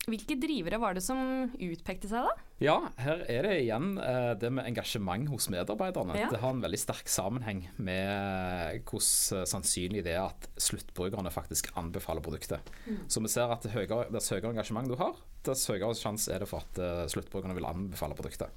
hvilke 0.09 0.35
drivere 0.39 0.79
var 0.81 0.97
det 0.97 1.03
som 1.05 1.51
utpekte 1.55 2.09
seg, 2.11 2.25
da? 2.27 2.47
Ja, 2.63 2.75
her 3.01 3.23
er 3.31 3.47
det 3.47 3.53
igjen 3.61 3.97
eh, 3.99 4.33
det 4.39 4.49
med 4.53 4.67
engasjement 4.67 5.29
hos 5.31 5.49
medarbeiderne. 5.51 6.15
Ja. 6.19 6.29
Det 6.31 6.41
har 6.41 6.55
en 6.55 6.63
veldig 6.63 6.79
sterk 6.79 7.09
sammenheng 7.11 7.65
med 7.75 8.83
hvordan 8.87 9.47
sannsynlig 9.49 10.03
det 10.05 10.15
er 10.17 10.25
at 10.25 10.47
sluttbrukerne 10.61 11.31
faktisk 11.33 11.71
anbefaler 11.79 12.23
produktet. 12.23 12.71
Mm. 12.85 13.03
Så 13.07 13.23
vi 13.23 13.31
ser 13.31 13.51
at 13.55 13.67
høyere, 13.71 14.07
dess 14.13 14.31
høyere 14.31 14.51
engasjement 14.53 14.91
du 14.91 14.97
har, 14.99 15.15
dess 15.47 15.65
høyere 15.71 15.95
sjanse 15.97 16.31
er 16.31 16.43
det 16.43 16.49
for 16.51 16.63
at 16.63 16.79
uh, 16.79 17.03
sluttbrukerne 17.11 17.55
vil 17.57 17.67
anbefale 17.67 18.15
produktet. 18.15 18.51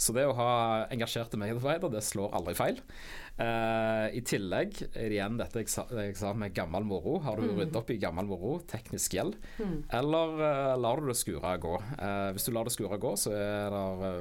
Så 0.00 0.14
det 0.16 0.24
å 0.24 0.36
ha 0.36 0.52
engasjerte 0.92 1.40
medarbeidere, 1.40 1.92
det 1.92 2.04
slår 2.04 2.32
aldri 2.38 2.54
feil. 2.56 2.80
Uh, 3.36 4.01
I 4.12 4.22
tillegg 4.26 4.76
er 4.92 5.08
det 5.08 5.16
igjen 5.16 5.38
dette 5.40 5.62
jeg 5.62 6.16
sa, 6.18 6.32
med 6.36 6.54
gammel 6.56 6.84
moro. 6.86 7.16
Har 7.24 7.40
du 7.40 7.46
mm. 7.46 7.54
ryddet 7.58 7.78
opp 7.80 7.92
i 7.92 7.98
gammel 8.02 8.28
moro, 8.28 8.56
teknisk 8.68 9.16
gjeld, 9.16 9.38
mm. 9.58 9.76
eller 10.00 10.34
uh, 10.40 10.74
lar 10.80 11.00
du 11.00 11.10
det 11.10 11.16
skure 11.20 11.54
gå? 11.62 11.74
Uh, 11.96 12.28
hvis 12.36 12.48
du 12.48 12.52
lar 12.54 12.68
det 12.68 12.74
skure 12.74 12.98
gå, 13.00 13.14
så 13.20 13.32
er 13.36 13.72
det 13.72 14.12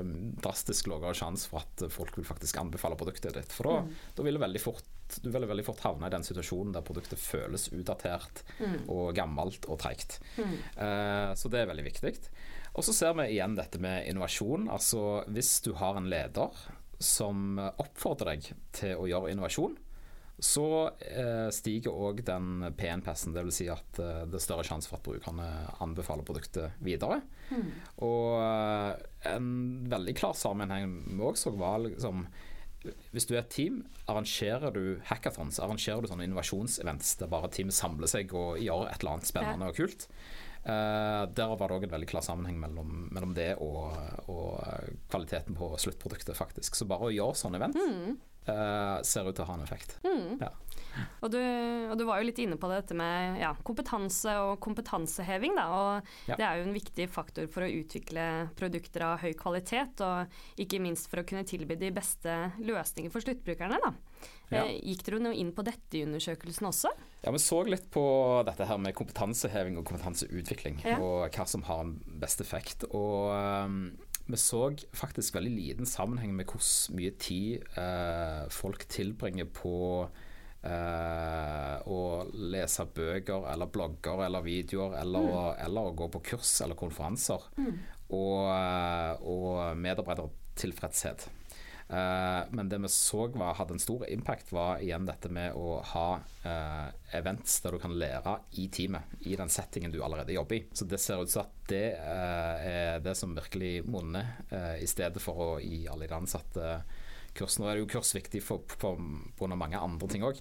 drastisk 0.44 0.92
lavere 0.92 1.18
sjanse 1.18 1.52
for 1.52 1.64
at 1.64 1.86
folk 1.94 2.18
vil 2.20 2.28
faktisk 2.28 2.62
anbefale 2.62 3.00
produktet 3.00 3.38
ditt. 3.38 3.54
For 3.56 3.70
da, 3.70 3.84
mm. 3.86 4.02
da 4.18 4.28
vil 4.28 4.40
det 4.40 4.46
veldig 4.48 4.64
fort 4.64 4.98
du 5.12 5.28
vil 5.28 5.44
veldig 5.44 5.66
fort 5.68 5.82
havne 5.84 6.08
i 6.08 6.14
den 6.14 6.24
situasjonen 6.24 6.70
der 6.72 6.86
produktet 6.88 7.20
føles 7.20 7.66
utdatert 7.76 8.46
mm. 8.62 8.78
og 8.94 9.10
gammelt 9.18 9.68
og 9.68 9.82
treigt. 9.84 10.22
Mm. 10.38 10.54
så 11.36 11.52
det 11.52 11.60
er 11.60 11.68
veldig 11.68 11.84
viktig. 11.84 12.14
Og 12.80 12.86
så 12.88 12.96
ser 12.96 13.18
vi 13.20 13.26
igjen 13.34 13.58
dette 13.58 13.82
med 13.84 14.08
innovasjon. 14.08 14.70
Altså 14.72 15.26
hvis 15.36 15.58
du 15.66 15.74
har 15.80 16.00
en 16.00 16.08
leder 16.12 16.64
som 17.04 17.60
oppfordrer 17.60 18.36
deg 18.36 18.52
til 18.78 19.00
å 19.00 19.08
gjøre 19.10 19.32
innovasjon, 19.34 19.78
så 20.42 20.66
eh, 21.06 21.48
stiger 21.54 21.94
òg 21.94 22.24
den 22.26 22.64
PN-passen. 22.78 23.34
Dvs. 23.36 23.58
Si 23.60 23.68
at 23.70 24.00
eh, 24.02 24.24
det 24.26 24.40
er 24.40 24.44
større 24.44 24.66
sjanse 24.66 24.90
for 24.90 24.98
at 24.98 25.06
brukerne 25.06 25.48
anbefaler 25.86 26.26
produktet 26.26 26.80
videre. 26.82 27.20
Mm. 27.52 27.68
Og 28.08 28.40
eh, 28.42 29.04
en 29.36 29.52
veldig 29.92 30.16
klar 30.18 30.34
sammenheng 30.38 30.96
vi 31.12 31.22
òg 31.30 31.38
så 31.38 31.54
var 31.54 31.84
liksom 31.86 32.26
hvis 33.14 33.28
du 33.30 33.36
er 33.36 33.44
et 33.44 33.52
team, 33.54 33.84
arrangerer 34.10 34.74
du 34.74 34.98
hackathons, 35.06 35.60
arrangerer 35.62 36.02
du 36.02 36.10
sånne 36.10 36.26
innovasjonsevents 36.26 37.14
der 37.20 37.30
bare 37.30 37.52
teamet 37.54 37.78
samler 37.78 38.10
seg 38.10 38.34
og 38.34 38.58
gjør 38.58 38.88
et 38.88 39.04
eller 39.04 39.20
annet 39.20 39.30
spennende 39.30 39.68
ja. 39.68 39.74
og 39.74 39.78
kult. 39.78 40.08
Uh, 40.62 41.26
der 41.34 41.50
var 41.50 41.72
det 41.72 41.78
òg 41.80 41.86
en 41.88 41.94
veldig 41.96 42.08
klar 42.12 42.22
sammenheng 42.26 42.60
mellom, 42.62 43.08
mellom 43.10 43.32
det 43.34 43.56
og, 43.66 43.96
og, 44.30 44.60
kvaliteten 45.10 45.58
på 45.58 45.72
sluttproduktet, 45.82 46.38
faktisk. 46.38 46.78
Så 46.78 46.86
bare 46.90 47.10
å 47.10 47.14
gjøre 47.14 47.40
sånne 47.40 47.58
event 47.58 47.80
mm. 47.80 48.12
uh, 48.52 49.00
ser 49.02 49.26
ut 49.26 49.34
til 49.34 49.46
å 49.46 49.50
ha 49.50 49.58
en 49.58 49.66
effekt. 49.66 49.98
Mm. 50.06 50.38
Ja. 50.44 50.52
Og, 51.22 51.32
du, 51.34 51.40
og, 51.40 51.96
du, 51.98 52.04
var 52.06 52.22
jo 52.22 52.28
litt 52.28 52.42
inne 52.44 52.60
på 52.62 52.70
dette 52.70 52.94
med 52.98 53.40
ja, 53.42 53.56
kompetanse 53.66 54.36
og 54.44 54.54
kompetanseheving. 54.62 55.58
Da, 55.58 55.66
og 55.74 56.14
ja. 56.30 56.38
Det 56.38 56.46
er 56.46 56.60
jo 56.60 56.68
en 56.68 56.78
viktig 56.78 57.10
faktor 57.10 57.50
for 57.50 57.66
å 57.66 57.74
utvikle 57.82 58.28
produkter 58.60 59.08
av 59.08 59.26
høy 59.26 59.32
kvalitet, 59.40 60.06
og 60.06 60.62
ikke 60.62 60.82
minst 60.84 61.10
for 61.10 61.24
å 61.24 61.28
kunne 61.28 61.48
tilby 61.48 61.80
de 61.80 61.90
beste 61.96 62.38
løsninger 62.62 63.14
for 63.14 63.26
sluttbrukerne. 63.26 63.82
Da. 63.82 63.96
Ja. 64.52 64.66
Eh, 64.68 64.80
gikk 64.92 65.06
dere 65.08 65.22
noe 65.24 65.38
inn 65.38 65.54
på 65.56 65.64
dette 65.66 65.98
i 65.98 66.04
undersøkelsen 66.06 66.68
også? 66.68 66.92
Ja, 67.24 67.32
Vi 67.32 67.42
så 67.42 67.62
litt 67.68 67.88
på 67.94 68.04
dette 68.48 68.68
her 68.68 68.80
med 68.82 68.96
kompetanseheving 68.98 69.78
og 69.80 69.86
kompetanseutvikling, 69.88 70.82
ja. 70.84 70.98
og 71.00 71.32
hva 71.32 71.46
som 71.48 71.64
har 71.68 71.86
en 71.86 71.96
best 72.22 72.44
effekt. 72.44 72.86
Og 72.92 73.32
um, 73.32 73.94
vi 74.28 74.40
så 74.42 74.66
faktisk 74.98 75.38
veldig 75.38 75.54
liten 75.54 75.90
sammenheng 75.90 76.36
med 76.36 76.52
hvor 76.52 76.66
mye 76.98 77.14
tid 77.22 77.64
uh, 77.78 78.50
folk 78.52 78.88
tilbringer 78.92 79.48
på 79.56 79.76
uh, 80.04 81.76
å 81.88 82.02
lese 82.34 82.88
bøker 82.92 83.48
eller 83.54 83.72
blogger 83.72 84.26
eller 84.28 84.46
videoer, 84.46 85.00
eller, 85.00 85.32
mm. 85.32 85.66
eller 85.68 85.92
å 85.92 85.98
gå 86.04 86.12
på 86.12 86.26
kurs 86.34 86.58
eller 86.66 86.80
konferanser. 86.80 87.48
Mm. 87.62 87.76
Og, 88.12 88.50
og 89.32 89.78
medarbeidertilfredshet. 89.80 91.30
Uh, 91.92 92.48
men 92.56 92.70
det 92.70 92.78
vi 92.78 92.88
så 92.88 93.26
var, 93.28 93.54
hadde 93.54 93.76
en 93.76 93.82
stor 93.84 94.06
impact, 94.08 94.54
var 94.56 94.80
igjen 94.80 95.06
dette 95.10 95.28
med 95.34 95.58
å 95.60 95.82
ha 95.92 96.08
uh, 96.22 96.88
events 97.18 97.58
der 97.66 97.76
du 97.76 97.82
kan 97.84 97.96
lære 98.00 98.38
i 98.64 98.70
teamet, 98.72 99.18
i 99.28 99.36
den 99.36 99.52
settingen 99.52 99.92
du 99.92 100.00
allerede 100.00 100.32
jobber 100.32 100.56
i. 100.56 100.64
Så 100.72 100.88
det 100.88 101.02
ser 101.04 101.20
ut 101.20 101.32
som 101.32 101.44
at 101.44 101.58
det 101.68 101.86
uh, 102.00 102.56
er 102.64 103.04
det 103.04 103.16
som 103.20 103.36
virkelig 103.36 103.82
monner, 103.84 104.38
i 104.80 104.88
stedet 104.88 105.20
for 105.24 105.40
å 105.44 105.50
gi 105.60 105.84
alle 105.90 106.08
de 106.08 106.16
ansatte 106.16 106.72
kurs. 107.36 107.58
Nå 107.60 107.68
er 107.68 107.78
det 107.78 107.84
jo 107.84 107.90
kurs 107.92 108.12
viktig 108.16 108.42
på 108.44 109.48
mange 109.52 109.80
andre 109.80 110.10
ting 110.12 110.24
òg. 110.28 110.40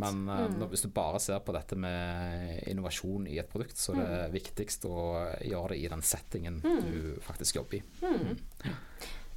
Men 0.00 0.22
mm. 0.28 0.62
hvis 0.72 0.84
du 0.86 0.90
bare 0.94 1.20
ser 1.20 1.42
på 1.44 1.54
dette 1.56 1.76
med 1.76 2.62
innovasjon 2.72 3.26
i 3.28 3.38
et 3.40 3.50
produkt, 3.52 3.80
så 3.80 3.96
er 3.96 4.00
det 4.00 4.20
mm. 4.22 4.36
viktigst 4.36 4.86
å 4.88 5.00
gjøre 5.44 5.74
det 5.74 5.80
i 5.82 5.90
den 5.92 6.04
settingen 6.04 6.60
mm. 6.64 6.78
du 6.88 7.26
faktisk 7.26 7.60
jobber 7.60 7.80
i. 7.80 7.82
Mm. 8.04 8.32
Ja. 8.64 8.78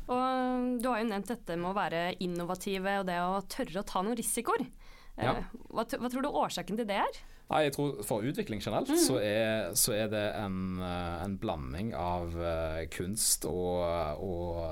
Og 0.06 0.82
du 0.82 0.90
har 0.92 1.02
jo 1.02 1.10
nevnt 1.10 1.32
dette 1.32 1.56
med 1.58 1.72
å 1.72 1.78
være 1.78 2.02
innovative 2.24 3.00
og 3.02 3.08
det 3.10 3.22
å 3.24 3.40
tørre 3.50 3.82
å 3.82 3.88
ta 3.88 4.04
noen 4.06 4.18
risikoer. 4.20 4.68
Ja. 5.16 5.38
Eh, 5.38 5.56
hva, 5.72 5.86
hva, 5.86 6.12
tror 6.12 6.26
du 6.26 6.30
årsaken 6.30 6.80
til 6.80 6.88
det 6.90 7.00
er? 7.00 7.20
Nei, 7.46 7.60
jeg 7.68 7.76
tror 7.76 8.00
For 8.08 8.26
utvikling 8.26 8.60
generelt 8.64 8.90
mm. 8.90 9.00
så, 9.00 9.20
er, 9.22 9.76
så, 9.78 9.94
er, 9.96 10.10
det 10.12 10.24
en, 10.42 10.80
eh, 10.82 11.20
en 11.24 11.36
blanding 11.40 11.94
av 11.98 12.34
uh, 12.36 12.82
kunst 12.92 13.46
og, 13.48 13.86
og 14.26 14.64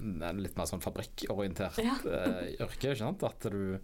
en 0.00 0.40
litt 0.42 0.56
mer 0.58 0.70
sånn 0.70 0.82
fabrikkorientert 0.84 1.82
ja. 1.84 1.98
yrke. 2.64 2.96
At 3.28 3.46
du, 3.52 3.76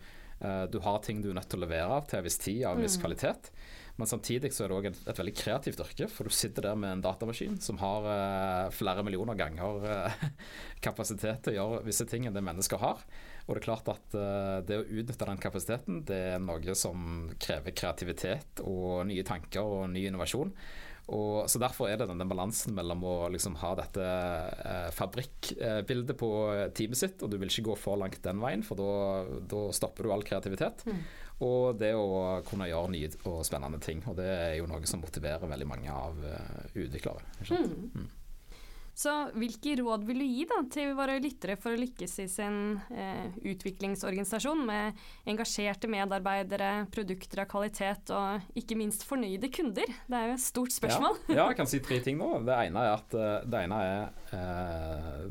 du, 0.73 0.79
har 0.83 1.03
ting 1.05 1.21
du 1.23 1.31
er 1.31 1.37
nødt 1.37 1.51
til 1.53 1.61
å 1.61 1.67
levere 1.67 2.01
av 2.01 2.09
til 2.09 2.21
en 2.21 2.27
viss 2.27 2.41
tid, 2.41 2.65
av 2.65 2.79
en 2.79 2.87
viss 2.87 2.99
mm. 2.99 3.05
kvalitet. 3.05 3.53
Men 4.01 4.09
samtidig 4.09 4.53
så 4.57 4.65
er 4.65 4.73
det 4.73 4.79
òg 4.79 4.89
et, 4.91 5.01
et, 5.05 5.19
veldig 5.21 5.35
kreativt 5.37 5.83
yrke, 5.85 6.09
for 6.09 6.27
du 6.29 6.35
sitter 6.35 6.71
der 6.71 6.79
med 6.81 6.95
en 6.95 7.05
datamaskin 7.05 7.59
som 7.61 7.81
har 7.83 8.07
uh, 8.09 8.73
flere 8.73 9.05
millioner 9.05 9.37
ganger 9.37 9.85
uh, 9.85 10.29
kapasitet 10.87 11.45
til 11.45 11.55
å 11.55 11.59
gjøre 11.59 11.83
visse 11.89 12.07
ting 12.09 12.25
enn 12.25 12.37
det 12.37 12.45
mennesker 12.47 12.81
har. 12.81 13.05
Og 13.47 13.53
det 13.53 13.61
er 13.61 13.67
klart 13.67 13.91
at 13.93 14.17
uh, 14.17 14.61
det 14.65 14.81
å 14.81 14.87
utnytte 14.87 15.29
den 15.29 15.43
kapasiteten, 15.43 16.05
det 16.09 16.21
er 16.35 16.45
noe 16.45 16.77
som 16.79 17.29
krever 17.43 17.77
kreativitet 17.77 18.65
og 18.65 19.05
nye 19.11 19.27
tanker 19.27 19.77
og 19.81 19.91
ny 19.93 20.09
innovasjon. 20.09 20.55
Og, 21.11 21.49
så 21.51 21.59
Derfor 21.59 21.91
er 21.91 21.99
det 21.99 22.07
den, 22.11 22.23
balansen 22.31 22.75
mellom 22.77 23.03
å 23.07 23.15
liksom 23.35 23.57
ha 23.63 23.73
dette 23.79 24.05
eh, 24.05 24.91
fabrikkbildet 24.95 26.19
på 26.19 26.29
teamet 26.77 27.01
sitt, 27.01 27.25
og 27.25 27.33
du 27.33 27.39
vil 27.41 27.51
ikke 27.51 27.67
gå 27.71 27.79
for 27.81 27.99
langt 27.99 28.21
den 28.23 28.39
veien, 28.43 28.63
for 28.67 28.79
da 28.79 29.65
stopper 29.75 30.07
du 30.07 30.15
all 30.15 30.23
kreativitet. 30.27 30.85
Mm. 30.87 31.03
Og 31.41 31.77
det 31.81 31.95
å 31.97 32.41
kunne 32.45 32.69
gjøre 32.69 32.93
nye 32.93 33.11
og 33.31 33.43
spennende 33.49 33.81
ting. 33.83 34.03
Og 34.11 34.17
det 34.19 34.29
er 34.29 34.57
jo 34.59 34.69
noe 34.69 34.85
som 34.89 35.01
motiverer 35.01 35.49
veldig 35.49 35.69
mange 35.69 35.93
av 35.93 36.19
uh, 36.21 36.65
utviklere. 36.75 37.25
Mm. 37.49 37.77
Mm. 37.95 38.09
Så 39.01 39.13
hvilke 39.39 39.79
råd 39.79 40.03
vil 40.05 40.19
du 40.21 40.27
gi 40.27 40.43
da, 40.51 40.59
til 40.73 40.91
våre 40.99 41.15
lyttere 41.23 41.55
for 41.57 41.73
å 41.73 41.81
lykkes 41.81 42.19
i 42.21 42.27
sin 42.29 42.59
eh, 42.93 43.31
utviklingsorganisasjon 43.49 44.61
med 44.69 44.99
engasjerte 45.31 45.89
medarbeidere, 45.89 46.85
produkter 46.93 47.45
av 47.45 47.49
kvalitet 47.49 48.13
og 48.13 48.59
ikke 48.61 48.77
minst 48.77 49.07
fornøyde 49.09 49.49
kunder? 49.57 49.89
Det 49.89 50.19
er 50.19 50.29
jo 50.29 50.37
et 50.37 50.45
stort 50.45 50.77
spørsmål. 50.77 51.17
Ja, 51.31 51.39
ja 51.39 51.49
jeg 51.49 51.59
kan 51.63 51.71
si 51.71 51.81
tre 51.87 52.03
ting 52.05 52.21
nå. 52.21 52.29
Det 52.45 52.59
ene 52.67 52.85
er 52.85 52.99
at 52.99 53.17
eh, 53.17 53.49
det 53.49 53.65
ene 53.65 53.81
er 53.87 54.37
eh, 54.37 55.01
Eh, 55.21 55.25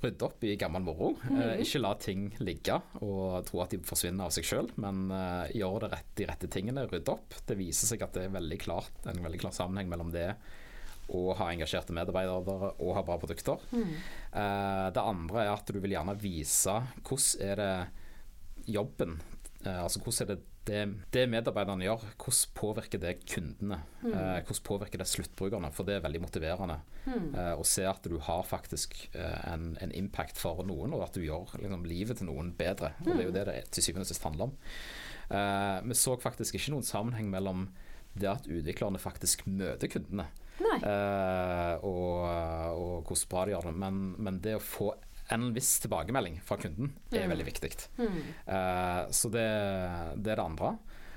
rydde 0.00 0.24
opp 0.26 0.44
i 0.44 0.56
gammel 0.56 0.82
moro. 0.82 1.10
Mm 1.22 1.36
-hmm. 1.36 1.60
Ikke 1.60 1.78
la 1.78 1.94
ting 1.94 2.36
ligge 2.38 2.80
og 3.00 3.44
tro 3.46 3.62
at 3.62 3.70
de 3.70 3.78
forsvinner 3.78 4.24
av 4.24 4.30
seg 4.30 4.44
sjøl, 4.44 4.70
men 4.76 5.10
uh, 5.10 5.46
gjør 5.52 5.80
det 5.80 5.92
rett, 5.92 6.10
de 6.16 6.26
rette 6.26 6.48
tingene, 6.48 6.86
rydde 6.86 7.12
opp. 7.12 7.34
Det 7.46 7.56
viser 7.56 7.86
seg 7.86 8.02
at 8.02 8.12
det 8.14 8.24
er 8.24 8.36
veldig 8.36 8.58
klart, 8.58 8.92
en 9.06 9.22
veldig 9.22 9.40
klar 9.40 9.52
sammenheng 9.52 9.88
mellom 9.88 10.10
det 10.12 10.34
å 11.08 11.34
ha 11.34 11.52
engasjerte 11.52 11.92
medarbeidere 11.92 12.72
og 12.78 12.94
ha 12.94 13.02
bra 13.02 13.18
produkter. 13.18 13.60
Mm. 13.72 13.94
Det 14.94 15.02
andre 15.02 15.44
er 15.44 15.52
at 15.52 15.66
du 15.66 15.78
vil 15.80 15.92
gjerne 15.92 16.16
vise 16.16 16.82
hvordan 17.02 17.42
er 17.50 17.56
det 17.56 17.86
jobben 18.66 19.20
Altså 19.64 20.00
hvordan 20.00 20.22
er 20.22 20.34
det 20.34 20.53
det, 20.64 20.80
det, 21.12 21.24
medarbeiderne 21.28 21.84
gjør, 21.84 22.04
hvordan 22.16 22.52
påvirker 22.56 23.00
det 23.02 23.14
kundene? 23.28 23.80
Mm. 24.02 24.12
Eh, 24.12 24.38
hvordan 24.46 24.64
påvirker 24.68 25.00
det 25.00 25.06
sluttbrukerne? 25.10 25.70
For 25.74 25.88
det 25.88 25.98
er 25.98 26.04
veldig 26.04 26.22
motiverende 26.24 26.78
mm. 27.04 27.28
eh, 27.34 27.52
å 27.60 27.66
se 27.68 27.84
at 27.88 28.06
du 28.08 28.16
har 28.24 28.46
faktisk 28.48 28.96
eh, 29.12 29.40
en, 29.52 29.74
en, 29.84 29.94
impact 29.94 30.40
for 30.40 30.64
noen, 30.66 30.96
og 30.96 31.04
at 31.06 31.18
du 31.18 31.24
gjør 31.24 31.56
liksom, 31.60 31.88
livet 31.88 32.20
til 32.20 32.30
noen 32.30 32.52
bedre. 32.56 32.94
Og 33.02 33.10
Det 33.10 33.16
er 33.18 33.26
jo 33.26 33.34
mm. 33.34 33.38
det 33.38 33.46
det 33.50 33.58
til 33.76 33.88
syvende 33.88 34.06
og 34.08 34.12
sist 34.12 34.28
handler 34.28 34.50
om. 34.50 34.56
Vi 35.88 35.96
så 35.96 36.14
faktisk 36.20 36.58
ikke 36.58 36.74
noen 36.74 36.84
sammenheng 36.84 37.30
mellom 37.32 37.68
det 38.14 38.28
at 38.30 38.44
utviklerne 38.46 39.00
faktisk 39.00 39.46
møter 39.48 39.88
kundene, 39.90 40.28
og, 41.82 42.18
og 42.28 43.08
hvordan 43.08 43.30
bra 43.32 43.46
de 43.46 43.54
gjør 43.54 43.70
det, 43.70 43.72
men, 43.80 44.02
men 44.22 44.38
det 44.44 44.58
å 44.58 44.62
få 44.62 44.92
en 45.32 45.46
viss 45.56 45.78
tilbakemelding 45.80 46.40
fra 46.44 46.58
kunden 46.60 46.92
er 47.10 47.24
mm. 47.24 47.30
veldig 47.32 47.46
viktig. 47.48 47.70
Mm. 47.96 48.18
Uh, 48.48 49.00
så 49.14 49.30
det, 49.32 49.46
det, 50.20 50.34
er 50.34 50.40
det 50.40 50.44
andre. 50.44 50.74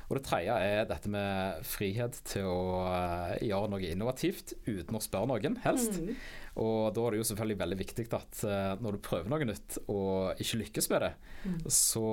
Og 0.07 0.15
det 0.15 0.23
tredje 0.23 0.55
er 0.63 0.85
dette 0.87 1.11
med 1.11 1.63
frihet 1.67 2.19
til 2.27 2.47
å 2.47 2.83
uh, 2.87 3.33
gjøre 3.43 3.71
noe 3.73 3.89
innovativt 3.91 4.55
uten 4.67 4.95
å 4.95 5.03
spørre 5.03 5.27
noen, 5.33 5.57
helst. 5.65 5.99
Mm. 5.99 6.13
Og 6.57 6.89
da 6.95 7.03
er 7.03 7.13
det 7.13 7.19
jo 7.19 7.25
selvfølgelig 7.29 7.59
veldig 7.59 7.77
viktig 7.77 8.05
at 8.17 8.39
uh, 8.47 8.79
når 8.81 8.95
du 8.95 9.01
prøver 9.03 9.29
noe 9.29 9.45
nytt 9.45 9.77
og 9.93 10.39
ikke 10.41 10.61
lykkes 10.63 10.87
med 10.93 11.03
det, 11.03 11.11
mm. 11.43 11.57
så 11.69 12.05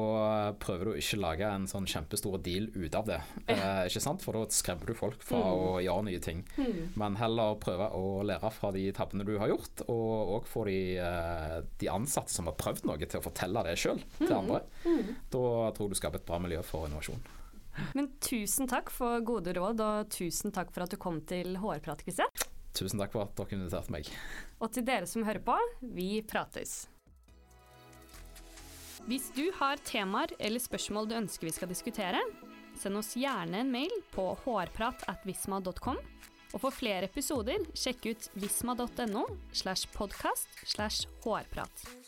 prøver 0.61 0.91
du 0.91 0.99
ikke 1.01 1.21
lage 1.23 1.49
en 1.49 1.69
sånn 1.71 1.87
kjempestor 1.89 2.37
deal 2.45 2.67
ut 2.75 2.99
av 2.99 3.07
det. 3.09 3.21
Eh, 3.47 3.87
ikke 3.89 4.03
sant? 4.03 4.25
For 4.25 4.37
da 4.37 4.43
skremmer 4.53 4.91
du 4.91 4.99
folk 4.99 5.23
fra 5.25 5.39
mm. 5.41 5.55
å 5.55 5.71
gjøre 5.85 6.07
nye 6.11 6.25
ting. 6.25 6.43
Mm. 6.59 6.83
Men 7.01 7.21
heller 7.21 7.57
prøve 7.63 7.89
å 7.97 8.25
lære 8.27 8.51
fra 8.55 8.73
de 8.75 8.85
tabbene 8.97 9.27
du 9.29 9.37
har 9.41 9.53
gjort, 9.53 9.87
og 9.87 10.35
òg 10.41 10.51
få 10.51 10.67
de, 10.69 10.81
uh, 10.99 11.61
de, 11.81 11.89
ansatte 11.95 12.35
som 12.35 12.51
har 12.51 12.59
prøvd 12.61 12.91
noe, 12.91 13.01
til 13.01 13.23
å 13.23 13.25
fortelle 13.25 13.65
det 13.69 13.79
sjøl 13.81 14.03
til 14.19 14.35
mm. 14.35 14.37
andre. 14.43 14.61
Mm. 14.85 15.17
Da 15.31 15.47
tror 15.77 15.89
jeg 15.89 15.95
du 15.95 16.03
skaper 16.03 16.21
et 16.21 16.29
bra 16.29 16.43
miljø 16.43 16.61
for 16.67 16.91
innovasjon. 16.91 17.23
Men 17.97 18.11
tusen 18.23 18.69
takk 18.71 18.90
for 18.95 19.23
gode 19.26 19.54
råd, 19.57 19.83
og 19.83 20.11
tusen 20.14 20.54
takk 20.54 20.73
for 20.75 20.87
at 20.87 20.95
du 20.95 20.99
kom 21.00 21.21
til 21.28 21.57
HR-prat, 21.61 22.04
Kristian. 22.07 22.45
Tusen 22.75 22.99
takk 22.99 23.14
for 23.14 23.26
at 23.26 23.37
dere 23.38 23.59
inviterte 23.59 23.95
meg. 23.95 24.11
Og 24.59 24.73
til 24.75 24.87
dere 24.87 25.07
som 25.07 25.26
hører 25.26 25.43
på, 25.45 25.54
vi 25.95 26.19
prates. 26.26 26.85
Hvis 29.04 29.28
du 29.37 29.50
har 29.59 29.83
temaer 29.85 30.33
eller 30.40 30.62
spørsmål 30.62 31.11
du 31.11 31.19
ønsker 31.19 31.47
vi 31.47 31.54
skal 31.54 31.71
diskutere, 31.71 32.23
send 32.81 32.99
oss 32.99 33.12
gjerne 33.19 33.61
en 33.61 33.73
mail 33.73 33.93
på 34.14 34.31
hårpratatvisma.com. 34.47 36.00
Og 36.54 36.62
for 36.62 36.75
flere 36.75 37.11
episoder, 37.11 37.66
sjekk 37.76 38.09
ut 38.12 38.31
visma.no 38.38 39.26
slash 39.52 39.90
podkast 39.95 40.62
slash 40.71 41.11
hårprat. 41.26 42.04